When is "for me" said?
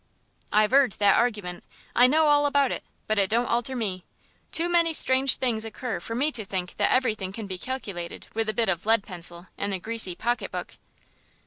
5.99-6.31